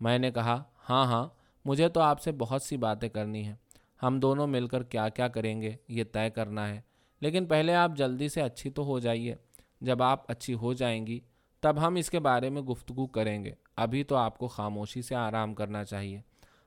میں 0.00 0.18
نے 0.18 0.30
کہا 0.30 0.62
ہاں 0.90 1.04
ہاں 1.04 1.28
مجھے 1.64 1.88
تو 1.88 2.00
آپ 2.00 2.20
سے 2.20 2.32
بہت 2.32 2.62
سی 2.62 2.76
باتیں 2.76 3.08
کرنی 3.08 3.44
ہیں۔ 3.44 3.54
ہم 4.02 4.20
دونوں 4.20 4.46
مل 4.46 4.66
کر 4.66 4.82
کیا 4.82 5.08
کیا 5.08 5.28
کریں 5.28 5.62
گے، 5.62 5.76
یہ 5.88 6.04
طے 6.12 6.30
کرنا 6.30 6.68
ہے۔ 6.68 6.80
لیکن 7.20 7.46
پہلے 7.46 7.74
آپ 7.74 7.90
جلدی 7.96 8.28
سے 8.28 8.42
اچھی 8.42 8.70
تو 8.70 8.84
ہو 8.84 8.98
جائیے۔ 8.98 9.34
جب 9.80 10.02
آپ 10.02 10.30
اچھی 10.30 10.54
ہو 10.54 10.72
جائیں 10.72 11.06
گی، 11.06 11.20
تب 11.60 11.76
ہم 11.86 11.94
اس 11.94 12.10
کے 12.10 12.18
بارے 12.18 12.50
میں 12.50 12.62
گفتگو 12.62 13.06
کریں 13.06 13.44
گے۔ 13.44 13.52
ابھی 13.76 14.04
تو 14.04 14.16
آپ 14.16 14.38
کو 14.38 14.46
خاموشی 14.48 15.02
سے 15.02 15.14
آرام 15.14 15.54
کرنا 15.54 15.84
چاہیے۔ 15.84 16.20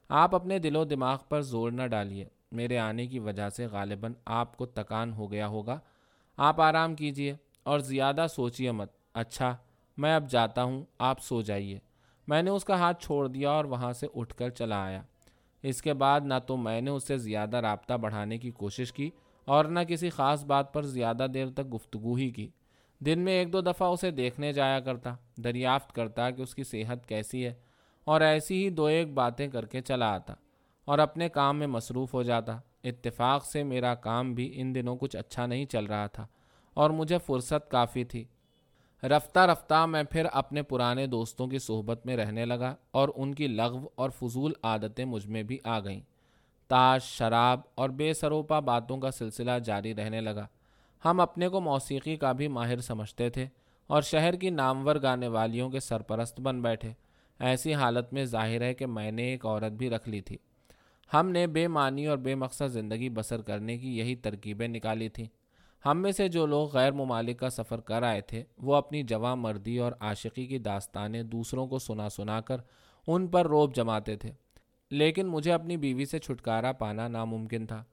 آپ 0.09 0.35
اپنے 0.35 0.59
دل 0.59 0.75
و 0.75 0.83
دماغ 0.83 1.17
پر 1.29 1.41
زور 1.41 1.71
نہ 1.71 1.87
ڈالیے۔ 1.87 2.25
میرے 2.51 2.77
آنے 2.77 3.07
کی 3.07 3.19
وجہ 3.19 3.49
سے 3.49 3.65
غالباً 3.65 4.13
آپ 4.25 4.57
کو 4.57 4.65
تکان 4.65 5.13
ہو 5.13 5.31
گیا 5.31 5.47
ہوگا۔ 5.47 5.79
آپ 6.37 6.61
آرام 6.61 6.95
کیجیے 6.95 7.35
اور 7.63 7.79
زیادہ 7.79 8.25
سوچیے 8.35 8.71
مت۔ 8.71 8.91
اچھا 9.13 9.57
میں 9.97 10.15
اب 10.15 10.29
جاتا 10.29 10.63
ہوں، 10.63 10.85
آپ 10.99 11.19
سو 11.19 11.41
جائیے۔ 11.41 11.79
میں 12.27 12.41
نے 12.41 12.49
اس 12.49 12.65
کا 12.65 12.79
ہاتھ 12.79 13.03
چھوڑ 13.03 13.27
دیا 13.27 13.49
اور 13.49 13.65
وہاں 13.65 13.93
سے 13.93 14.07
اٹھ 14.15 14.35
کر 14.35 14.49
چلا 14.49 14.83
آیا۔ 14.85 15.01
اس 15.63 15.81
کے 15.81 15.93
بعد 15.93 16.21
نہ 16.21 16.33
تو 16.47 16.57
میں 16.57 16.81
نے 16.81 16.91
اس 16.91 17.07
سے 17.07 17.17
زیادہ 17.17 17.57
رابطہ 17.57 17.93
بڑھانے 17.93 18.37
کی 18.37 18.51
کوشش 18.51 18.93
کی 18.93 19.09
اور 19.45 19.65
نہ 19.65 19.79
کسی 19.79 20.09
خاص 20.09 20.45
بات 20.45 20.73
پر 20.73 20.81
زیادہ 20.81 21.27
دیر 21.33 21.49
تک 21.49 21.73
گفتگو 21.73 22.15
ہی 22.15 22.29
کی۔ 22.29 22.49
دن 22.99 23.19
میں 23.19 23.33
ایک 23.33 23.53
دو 23.53 23.61
دفعہ 23.61 23.87
اسے 23.87 24.11
دیکھنے 24.11 24.53
جایا 24.53 24.79
کرتا، 24.79 25.15
دریافت 25.43 25.93
کرتا 25.93 26.29
کہ 26.29 26.41
اس 26.41 26.55
کی 26.55 26.63
صحت 26.63 27.05
کیسی 27.05 27.45
ہے 27.45 27.53
اور 28.03 28.21
ایسی 28.21 28.63
ہی 28.63 28.69
دو 28.69 28.85
ایک 28.85 29.13
باتیں 29.13 29.47
کر 29.47 29.65
کے 29.65 29.81
چلا 29.81 30.13
آتا 30.13 30.33
اور 30.85 30.99
اپنے 30.99 31.29
کام 31.29 31.59
میں 31.59 31.67
مصروف 31.67 32.13
ہو 32.13 32.23
جاتا۔ 32.23 32.57
اتفاق 32.83 33.45
سے 33.45 33.63
میرا 33.63 33.95
کام 33.95 34.33
بھی 34.33 34.51
ان 34.55 34.75
دنوں 34.75 34.95
کچھ 34.95 35.15
اچھا 35.15 35.45
نہیں 35.45 35.65
چل 35.65 35.85
رہا 35.85 36.07
تھا 36.07 36.27
اور 36.73 36.89
مجھے 36.89 37.17
فرصت 37.17 37.71
کافی 37.71 38.03
تھی۔ 38.03 38.25
رفتہ 39.03 39.39
رفتہ 39.39 39.85
میں 39.85 40.03
پھر 40.03 40.25
اپنے 40.33 40.63
پرانے 40.63 41.07
دوستوں 41.07 41.47
کی 41.47 41.59
صحبت 41.59 42.05
میں 42.05 42.17
رہنے 42.17 42.45
لگا 42.45 42.75
اور 42.91 43.09
ان 43.15 43.35
کی 43.35 43.47
لغو 43.47 43.89
اور 43.95 44.09
فضول 44.09 44.53
عادتیں 44.63 45.05
مجھ 45.05 45.27
میں 45.27 45.43
بھی 45.43 45.57
آ 45.63 45.79
گئیں۔ 45.79 46.01
تاش، 46.67 47.03
شراب 47.03 47.59
اور 47.75 47.89
بے 47.89 48.13
سروپا 48.13 48.59
باتوں 48.59 48.97
کا 48.97 49.11
سلسلہ 49.11 49.51
جاری 49.63 49.95
رہنے 49.95 50.21
لگا۔ 50.21 50.47
ہم 51.05 51.19
اپنے 51.19 51.47
کو 51.47 51.61
موسیقی 51.61 52.15
کا 52.15 52.31
بھی 52.31 52.47
ماہر 52.47 52.79
سمجھتے 52.79 53.29
تھے 53.29 53.45
اور 53.87 54.01
شہر 54.01 54.35
کی 54.35 54.49
نامور 54.49 54.95
گانے 55.03 55.27
والیوں 55.27 55.69
کے 55.69 55.79
سرپرست 55.79 56.41
بن 56.41 56.61
بیٹھے۔ 56.61 56.91
ایسی 57.39 57.73
حالت 57.73 58.13
میں 58.13 58.25
ظاہر 58.25 58.61
ہے 58.61 58.73
کہ 58.73 58.85
میں 58.85 59.11
نے 59.11 59.23
ایک 59.23 59.45
عورت 59.45 59.71
بھی 59.71 59.89
رکھ 59.89 60.09
لی 60.09 60.21
تھی۔ 60.21 60.37
ہم 61.13 61.29
نے 61.29 61.47
بے 61.47 61.67
معنی 61.67 62.05
اور 62.05 62.17
بے 62.17 62.35
مقصد 62.35 62.67
زندگی 62.67 63.09
بسر 63.09 63.41
کرنے 63.41 63.77
کی 63.77 63.97
یہی 63.97 64.15
ترکیبیں 64.15 64.67
نکالی 64.67 65.09
تھیں۔ 65.09 65.25
ہم 65.85 66.01
میں 66.01 66.11
سے 66.11 66.27
جو 66.27 66.45
لوگ 66.45 66.69
غیر 66.73 66.91
ممالک 66.91 67.39
کا 67.39 67.49
سفر 67.49 67.79
کر 67.79 68.03
آئے 68.03 68.21
تھے، 68.21 68.43
وہ 68.57 68.75
اپنی 68.75 69.03
جواں 69.03 69.35
مردی 69.35 69.77
اور 69.77 69.91
عاشقی 69.99 70.47
کی 70.47 70.57
داستانیں 70.57 71.23
دوسروں 71.23 71.67
کو 71.67 71.79
سنا 71.79 72.09
سنا 72.09 72.41
کر 72.41 72.57
ان 73.07 73.27
پر 73.27 73.45
روب 73.45 73.75
جماتے 73.75 74.15
تھے۔ 74.15 74.31
لیکن 74.91 75.27
مجھے 75.27 75.53
اپنی 75.53 75.77
بیوی 75.77 76.05
سے 76.05 76.19
چھٹکارا 76.19 76.71
پانا 76.71 77.07
ناممکن 77.07 77.65
تھا۔ 77.65 77.83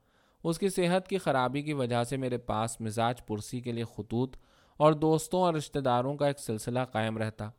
اس 0.43 0.59
کی 0.59 0.69
صحت 0.69 1.07
کی 1.07 1.17
خرابی 1.17 1.61
کی 1.61 1.73
وجہ 1.73 2.03
سے 2.03 2.17
میرے 2.17 2.37
پاس 2.37 2.81
مزاج 2.81 3.25
پرسی 3.25 3.59
کے 3.59 3.71
لیے 3.71 3.83
خطوط 3.83 4.37
اور 4.77 4.93
دوستوں 4.93 5.41
اور 5.41 5.53
رشتہ 5.53 5.79
داروں 5.79 6.15
کا 6.15 6.27
ایک 6.27 6.39
سلسلہ 6.39 6.79
قائم 6.91 7.17
رہتا۔ 7.17 7.49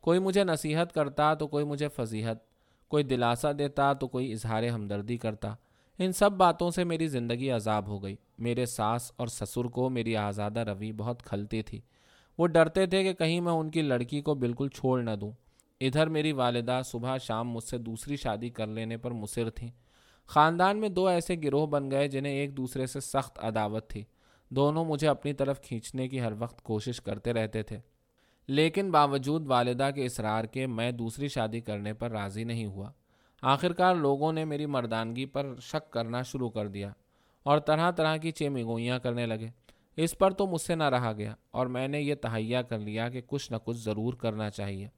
کوئی 0.00 0.18
مجھے 0.18 0.44
نصیحت 0.44 0.92
کرتا 0.92 1.34
تو 1.34 1.48
کوئی 1.48 1.64
مجھے 1.64 1.88
فضیحت، 1.88 2.36
کوئی 2.88 3.04
دلاسا 3.04 3.52
دیتا 3.58 3.92
تو 3.92 4.08
کوئی 4.08 4.32
اظہار 4.32 4.62
ہمدردی 4.62 5.16
کرتا۔ 5.16 5.54
ان 5.98 6.12
سب 6.12 6.32
باتوں 6.32 6.70
سے 6.70 6.84
میری 6.84 7.08
زندگی 7.08 7.50
عذاب 7.50 7.86
ہو 7.86 8.02
گئی۔ 8.02 8.16
میرے 8.38 8.66
ساس 8.66 9.12
اور 9.16 9.26
سسر 9.26 9.64
کو 9.64 9.90
میری 9.90 10.16
آزادہ 10.16 10.60
روی 10.60 10.92
بہت 10.92 11.22
کھلتی 11.22 11.62
تھی۔ 11.62 11.80
وہ 12.38 12.46
ڈرتے 12.46 12.86
تھے 12.86 13.02
کہ 13.02 13.12
کہیں 13.12 13.40
میں 13.40 13.52
ان 13.52 13.70
کی 13.70 13.82
لڑکی 13.82 14.20
کو 14.20 14.34
بالکل 14.34 14.68
چھوڑ 14.68 15.02
نہ 15.02 15.10
دوں۔ 15.10 15.32
ادھر 15.80 16.06
میری 16.06 16.32
والدہ 16.32 16.80
صبح 16.84 17.18
شام 17.18 17.50
مجھ 17.50 17.64
سے 17.64 17.78
دوسری 17.78 18.16
شادی 18.16 18.50
کر 18.50 18.66
لینے 18.66 18.96
پر 18.96 19.10
مصر 19.10 19.50
تھیں۔ 19.50 19.70
خاندان 20.26 20.78
میں 20.78 20.88
دو 20.88 21.06
ایسے 21.06 21.36
گروہ 21.44 21.66
بن 21.66 21.90
گئے 21.90 22.08
جنہیں 22.08 22.32
ایک 22.32 22.56
دوسرے 22.56 22.86
سے 22.86 23.00
سخت 23.00 23.38
عداوت 23.44 23.90
تھی۔ 23.90 24.04
دونوں 24.48 24.84
مجھے 24.84 25.08
اپنی 25.08 25.32
طرف 25.32 25.60
کھینچنے 25.60 26.08
کی 26.08 26.20
ہر 26.20 26.32
وقت 26.38 26.62
کوشش 26.62 27.00
کرتے 27.00 27.32
رہتے 27.32 27.62
تھے۔ 27.62 27.78
لیکن 28.48 28.90
باوجود 28.90 29.46
والدہ 29.46 29.90
کے 29.94 30.06
اصرار 30.06 30.44
کے 30.44 30.66
میں 30.66 30.92
دوسری 30.92 31.28
شادی 31.28 31.60
کرنے 31.60 31.94
پر 31.94 32.10
راضی 32.10 32.44
نہیں 32.44 32.66
ہوا۔ 32.66 32.92
آخرکار 33.46 33.94
لوگوں 33.94 34.32
نے 34.32 34.44
میری 34.44 34.66
مردانگی 34.66 35.26
پر 35.26 35.54
شک 35.60 35.90
کرنا 35.90 36.22
شروع 36.22 36.50
کر 36.50 36.68
دیا 36.68 36.92
اور 37.42 37.58
طرح 37.58 37.90
طرح 37.90 38.16
کی 38.16 38.30
چیمگوئیاں 38.30 38.98
کرنے 38.98 39.26
لگے۔ 39.26 39.48
اس 39.96 40.18
پر 40.18 40.30
تو 40.30 40.46
مجھ 40.46 40.60
سے 40.60 40.74
نہ 40.74 40.84
رہا 40.84 41.12
گیا 41.12 41.34
اور 41.50 41.66
میں 41.66 41.88
نے 41.88 42.00
یہ 42.00 42.14
تہیا 42.14 42.62
کر 42.62 42.78
لیا 42.78 43.08
کہ 43.08 43.20
کچھ 43.26 43.52
نہ 43.52 43.56
کچھ 43.64 43.76
ضرور 43.76 44.14
کرنا 44.14 44.50
چاہیے۔ 44.50 44.88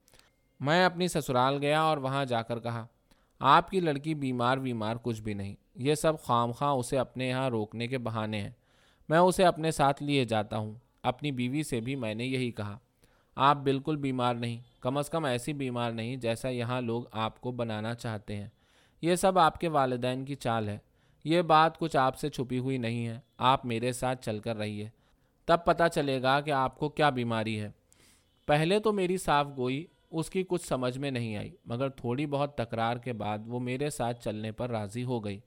میں 0.60 0.84
اپنی 0.84 1.08
سسرال 1.08 1.58
گیا 1.58 1.80
اور 1.80 1.98
وہاں 1.98 2.24
جا 2.24 2.42
کر 2.42 2.58
کہا، 2.58 2.86
آپ 3.38 3.70
کی 3.70 3.80
لڑکی 3.80 4.14
بیمار 4.14 4.58
بیمار 4.58 4.96
کچھ 5.02 5.22
بھی 5.22 5.34
نہیں، 5.34 5.54
یہ 5.74 5.94
سب 5.94 6.22
خام 6.22 6.52
خواہ 6.52 6.70
اسے 6.70 6.98
اپنے 6.98 7.28
یہاں 7.28 7.50
روکنے 7.50 7.86
کے 7.86 7.98
بہانے 7.98 8.40
ہیں۔ 8.40 8.50
میں 9.08 9.18
اسے 9.18 9.44
اپنے 9.44 9.70
ساتھ 9.70 10.02
لیے 10.02 10.24
جاتا 10.24 10.56
ہوں، 10.56 10.74
اپنی 11.02 11.32
بیوی 11.32 11.62
سے 11.62 11.80
بھی 11.80 11.96
میں 11.96 12.14
نے 12.14 12.26
یہی 12.26 12.50
کہا۔ 12.50 12.78
آپ 13.40 13.56
بالکل 13.56 13.96
بیمار 13.96 14.34
نہیں، 14.34 14.60
کم 14.80 14.96
از 14.96 15.10
کم 15.10 15.24
ایسی 15.24 15.52
بیمار 15.52 15.92
نہیں 15.92 16.16
جیسا 16.16 16.48
یہاں 16.48 16.80
لوگ 16.80 17.02
آپ 17.12 17.40
کو 17.40 17.52
بنانا 17.52 17.94
چاہتے 17.94 18.36
ہیں۔ 18.36 18.48
یہ 19.02 19.14
سب 19.14 19.38
آپ 19.38 19.60
کے 19.60 19.68
والدین 19.68 20.24
کی 20.24 20.34
چال 20.34 20.68
ہے۔ 20.68 20.78
یہ 21.24 21.42
بات 21.42 21.78
کچھ 21.78 21.96
آپ 21.96 22.18
سے 22.18 22.28
چھپی 22.28 22.58
ہوئی 22.58 22.78
نہیں 22.78 23.06
ہے۔ 23.06 23.20
آپ 23.38 23.66
میرے 23.66 23.92
ساتھ 23.92 24.24
چل 24.24 24.38
کر 24.38 24.56
رہیے۔ 24.56 24.88
تب 25.46 25.58
پتہ 25.64 25.82
چلے 25.94 26.22
گا 26.22 26.40
کہ 26.40 26.50
آپ 26.50 26.78
کو 26.78 26.88
کیا 26.88 27.10
بیماری 27.10 27.60
ہے۔ 27.60 27.70
پہلے 28.46 28.80
تو 28.80 28.92
میری 28.92 29.16
صاف 29.16 29.46
گوئی 29.56 29.86
اس 30.10 30.30
کی 30.30 30.44
کچھ 30.48 30.66
سمجھ 30.66 30.98
میں 30.98 31.10
نہیں 31.10 31.36
آئی، 31.36 31.56
مگر 31.64 31.88
تھوڑی 31.88 32.26
بہت 32.26 32.56
تکرار 32.56 32.96
کے 32.96 33.12
بعد 33.12 33.38
وہ 33.46 33.60
میرے 33.60 33.90
ساتھ 33.90 34.24
چلنے 34.24 34.52
پر 34.52 34.70
راضی 34.70 35.04
ہو 35.04 35.24
گئی۔ 35.24 35.40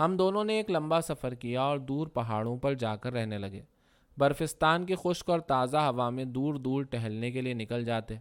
ہم 0.00 0.16
دونوں 0.16 0.44
نے 0.44 0.56
ایک 0.56 0.70
لمبا 0.70 1.00
سفر 1.00 1.34
کیا 1.34 1.60
اور 1.60 1.78
دور 1.78 2.06
پہاڑوں 2.06 2.56
پر 2.56 2.74
جا 2.74 2.96
کر 2.96 3.12
رہنے 3.12 3.38
لگے۔ 3.38 3.62
برفستان 4.18 4.86
کی 4.86 4.94
خشک 4.94 5.30
اور 5.30 5.40
تازہ 5.40 5.76
ہوا 5.76 6.10
میں 6.10 6.24
دور 6.24 6.54
دور 6.54 6.82
ٹہلنے 6.82 7.30
کے 7.30 7.40
لیے 7.40 7.54
نکل 7.54 7.84
جاتے۔ 7.84 8.14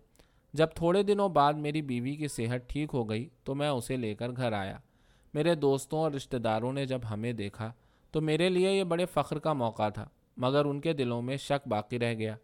جب 0.53 0.67
تھوڑے 0.75 1.03
دنوں 1.03 1.29
بعد 1.29 1.53
میری 1.53 1.81
بیوی 1.81 2.15
کی 2.15 2.27
صحت 2.27 2.69
ٹھیک 2.69 2.89
ہو 2.93 3.09
گئی 3.09 3.29
تو 3.43 3.55
میں 3.55 3.69
اسے 3.69 3.97
لے 3.97 4.15
کر 4.15 4.31
گھر 4.31 4.51
آیا۔ 4.51 4.77
میرے 5.33 5.55
دوستوں 5.55 5.99
اور 5.99 6.11
رشتہ 6.11 6.37
داروں 6.37 6.73
نے 6.73 6.85
جب 6.85 6.99
ہمیں 7.11 7.33
دیکھا 7.33 7.71
تو 8.11 8.21
میرے 8.21 8.49
لیے 8.49 8.71
یہ 8.71 8.83
بڑے 8.83 9.05
فخر 9.05 9.39
کا 9.39 9.53
موقع 9.53 9.89
تھا، 9.89 10.07
مگر 10.37 10.65
ان 10.65 10.81
کے 10.81 10.93
دلوں 10.93 11.21
میں 11.21 11.37
شک 11.37 11.67
باقی 11.67 11.99
رہ 11.99 12.13
گیا۔ 12.13 12.35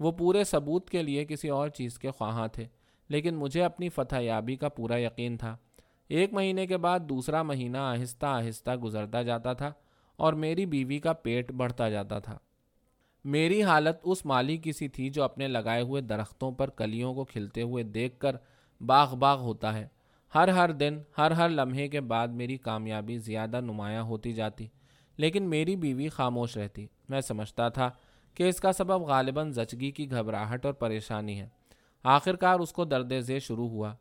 وہ 0.00 0.12
پورے 0.12 0.44
ثبوت 0.44 0.90
کے 0.90 1.02
لیے 1.02 1.24
کسی 1.24 1.48
اور 1.48 1.68
چیز 1.68 1.98
کے 1.98 2.10
خواہاں 2.10 2.48
تھے، 2.48 2.66
لیکن 3.08 3.34
مجھے 3.34 3.64
اپنی 3.64 3.88
فتح 3.88 4.20
یابی 4.20 4.56
کا 4.56 4.68
پورا 4.68 5.00
یقین 5.00 5.36
تھا۔ 5.36 5.56
ایک 6.08 6.32
مہینے 6.32 6.66
کے 6.66 6.76
بعد 6.76 7.00
دوسرا 7.00 7.42
مہینہ 7.42 7.78
آہستہ 7.78 8.26
آہستہ 8.26 8.76
گزرتا 8.76 9.22
جاتا 9.22 9.52
تھا 9.52 9.72
اور 10.16 10.32
میری 10.32 10.66
بیوی 10.66 10.98
کا 10.98 11.12
پیٹ 11.12 11.52
بڑھتا 11.52 11.88
جاتا 11.88 12.18
تھا۔ 12.18 12.38
میری 13.24 13.62
حالت 13.62 13.96
اس 14.02 14.26
مالی 14.26 14.56
کی 14.56 14.72
سی 14.72 14.88
تھی 14.88 15.10
جو 15.10 15.22
اپنے 15.22 15.48
لگائے 15.48 15.82
ہوئے 15.82 16.02
درختوں 16.02 16.52
پر 16.52 16.70
کلیوں 16.70 17.14
کو 17.14 17.24
کھلتے 17.24 17.62
ہوئے 17.62 17.82
دیکھ 17.84 18.18
کر 18.18 18.36
باغ 18.80 19.16
باغ 19.16 19.40
ہوتا 19.40 19.78
ہے۔ 19.78 19.88
ہر 20.34 20.48
ہر 20.48 20.72
دن، 20.72 20.98
ہر 21.18 21.30
ہر 21.30 21.48
لمحے 21.48 21.88
کے 21.88 22.00
بعد 22.00 22.28
میری 22.28 22.56
کامیابی 22.56 23.18
زیادہ 23.18 23.60
نمایاں 23.60 24.02
ہوتی 24.02 24.32
جاتی، 24.32 24.66
لیکن 25.16 25.42
میری 25.42 25.76
بیوی 25.76 26.08
خاموش 26.08 26.56
رہتی۔ 26.56 26.86
میں 27.08 27.20
سمجھتا 27.20 27.68
تھا 27.68 27.90
کہ 28.34 28.48
اس 28.48 28.60
کا 28.60 28.72
سبب 28.72 29.02
غالباً 29.02 29.50
زچگی 29.50 29.90
کی 29.90 30.10
گھبراہٹ 30.10 30.66
اور 30.66 30.74
پریشانی 30.74 31.40
ہے۔ 31.40 31.48
آخرکار 32.02 32.60
اس 32.60 32.72
کو 32.72 32.84
درد 32.84 33.12
ذے 33.20 33.38
شروع 33.38 33.68
ہوا۔ 33.68 33.94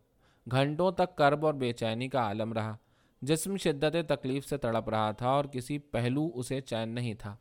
گھنٹوں 0.52 0.92
تک 0.92 1.16
کرب 1.16 1.46
اور 1.46 1.54
بے 1.54 1.74
چینی 1.74 2.08
کا 2.08 2.20
عالم 2.20 2.54
رہا۔ 2.54 2.76
جسم 3.22 3.58
شدت 3.58 4.10
تکلیف 4.10 4.46
سے 4.46 4.58
تڑپ 4.58 4.90
رہا 4.90 5.12
تھا 5.12 5.30
اور 5.30 5.46
کسی 5.46 5.78
پہلو 5.78 6.32
اسے 6.34 6.62
چین 6.62 6.90
نہیں 6.90 7.14
تھا۔ 7.14 7.36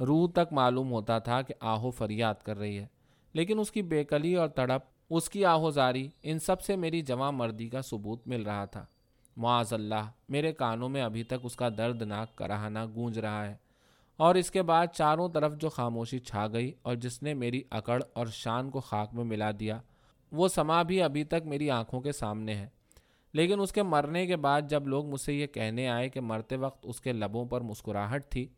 روح 0.00 0.28
تک 0.34 0.52
معلوم 0.52 0.92
ہوتا 0.92 1.18
تھا 1.18 1.42
کہ 1.42 1.54
آہو 1.60 1.90
فریاد 1.90 2.34
کر 2.34 2.58
رہی 2.58 2.78
ہے۔ 2.78 2.86
لیکن 3.32 3.58
اس 3.58 3.70
کی 3.70 3.82
بےکلی 3.82 4.34
اور 4.34 4.48
تڑپ، 4.48 4.82
اس 5.10 5.30
کی 5.30 5.44
آہو 5.44 5.70
زاری، 5.70 6.08
ان 6.22 6.38
سب 6.38 6.60
سے 6.60 6.76
میری 6.76 7.00
جمع 7.00 7.30
مردی 7.30 7.68
کا 7.68 7.82
ثبوت 7.82 8.26
مل 8.26 8.42
رہا 8.42 8.64
تھا۔ 8.64 8.86
معاذ 9.36 9.72
اللہ، 9.72 10.10
میرے 10.28 10.52
کانوں 10.52 10.88
میں 10.88 11.02
ابھی 11.02 11.22
تک 11.22 11.34
اس 11.42 11.56
کا 11.56 11.68
دردناک 11.68 12.36
کراہنا 12.36 12.86
گونج 12.94 13.18
رہا 13.18 13.46
ہے۔ 13.46 13.54
اور 14.16 14.34
اس 14.34 14.50
کے 14.50 14.62
بعد 14.62 14.86
چاروں 14.86 15.28
طرف 15.28 15.56
جو 15.56 15.68
خاموشی 15.68 16.18
چھا 16.18 16.46
گئی 16.52 16.72
اور 16.82 16.94
جس 16.94 17.22
نے 17.22 17.34
میری 17.34 17.62
اکڑ 17.70 18.02
اور 18.12 18.26
شان 18.26 18.70
کو 18.70 18.80
خاک 18.80 19.14
میں 19.14 19.24
ملا 19.24 19.50
دیا، 19.60 19.80
وہ 20.32 20.48
سما 20.48 20.82
بھی 20.82 21.02
ابھی 21.02 21.24
تک 21.24 21.46
میری 21.46 21.70
آنکھوں 21.70 22.00
کے 22.00 22.12
سامنے 22.12 22.54
ہے۔ 22.54 22.68
لیکن 23.32 23.60
اس 23.60 23.72
کے 23.72 23.82
مرنے 23.82 24.26
کے 24.26 24.36
بعد 24.36 24.62
جب 24.68 24.88
لوگ 24.88 25.06
مجھ 25.06 25.20
سے 25.20 25.34
یہ 25.34 25.46
کہنے 25.46 25.88
آئے 25.88 26.08
کہ 26.08 26.20
مرتے 26.20 26.56
وقت 26.56 26.86
اس 26.88 27.00
کے 27.00 27.12
لبوں 27.12 27.46
پر 27.46 27.60
مسکراہٹ 27.60 28.28
تھی 28.28 28.48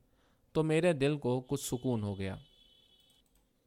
تو 0.53 0.63
میرے 0.63 0.93
دل 0.93 1.17
کو 1.17 1.41
کچھ 1.41 1.65
سکون 1.65 2.03
ہو 2.03 2.19
گیا۔ 2.19 2.37